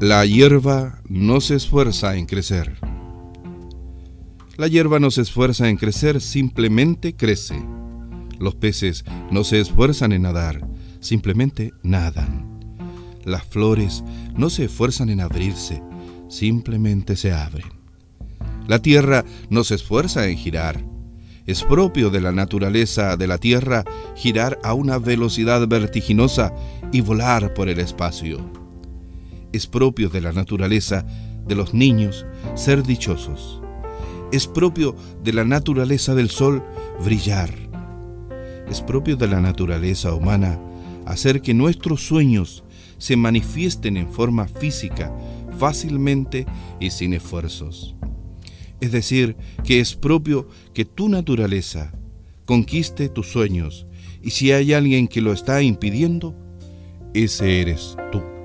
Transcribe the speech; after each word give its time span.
La 0.00 0.26
hierba 0.26 1.00
no 1.08 1.40
se 1.40 1.54
esfuerza 1.54 2.16
en 2.16 2.26
crecer. 2.26 2.76
La 4.58 4.68
hierba 4.68 4.98
no 4.98 5.10
se 5.10 5.22
esfuerza 5.22 5.70
en 5.70 5.78
crecer, 5.78 6.20
simplemente 6.20 7.16
crece. 7.16 7.64
Los 8.38 8.54
peces 8.56 9.06
no 9.30 9.42
se 9.42 9.58
esfuerzan 9.58 10.12
en 10.12 10.20
nadar, 10.22 10.68
simplemente 11.00 11.72
nadan. 11.82 12.60
Las 13.24 13.46
flores 13.46 14.04
no 14.36 14.50
se 14.50 14.64
esfuerzan 14.64 15.08
en 15.08 15.22
abrirse, 15.22 15.82
simplemente 16.28 17.16
se 17.16 17.32
abren. 17.32 17.72
La 18.68 18.82
tierra 18.82 19.24
no 19.48 19.64
se 19.64 19.76
esfuerza 19.76 20.28
en 20.28 20.36
girar. 20.36 20.84
Es 21.46 21.62
propio 21.62 22.10
de 22.10 22.20
la 22.20 22.32
naturaleza 22.32 23.16
de 23.16 23.26
la 23.28 23.38
tierra 23.38 23.82
girar 24.14 24.58
a 24.62 24.74
una 24.74 24.98
velocidad 24.98 25.66
vertiginosa 25.66 26.54
y 26.92 27.00
volar 27.00 27.54
por 27.54 27.70
el 27.70 27.80
espacio 27.80 28.65
es 29.56 29.66
propio 29.66 30.08
de 30.08 30.20
la 30.20 30.32
naturaleza 30.32 31.04
de 31.46 31.54
los 31.54 31.74
niños 31.74 32.26
ser 32.54 32.82
dichosos. 32.82 33.60
Es 34.32 34.46
propio 34.46 34.94
de 35.22 35.32
la 35.32 35.44
naturaleza 35.44 36.14
del 36.14 36.30
sol 36.30 36.62
brillar. 37.04 37.50
Es 38.68 38.80
propio 38.80 39.16
de 39.16 39.28
la 39.28 39.40
naturaleza 39.40 40.12
humana 40.12 40.60
hacer 41.06 41.40
que 41.40 41.54
nuestros 41.54 42.06
sueños 42.06 42.64
se 42.98 43.16
manifiesten 43.16 43.96
en 43.96 44.08
forma 44.08 44.48
física 44.48 45.14
fácilmente 45.58 46.46
y 46.80 46.90
sin 46.90 47.14
esfuerzos. 47.14 47.96
Es 48.80 48.92
decir, 48.92 49.36
que 49.64 49.80
es 49.80 49.94
propio 49.94 50.48
que 50.74 50.84
tu 50.84 51.08
naturaleza 51.08 51.92
conquiste 52.44 53.08
tus 53.08 53.28
sueños 53.28 53.86
y 54.22 54.30
si 54.30 54.52
hay 54.52 54.72
alguien 54.72 55.08
que 55.08 55.20
lo 55.20 55.32
está 55.32 55.62
impidiendo, 55.62 56.34
ese 57.14 57.62
eres 57.62 57.96
tú. 58.12 58.35